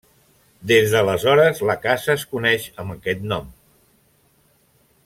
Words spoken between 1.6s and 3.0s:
la casa es coneix amb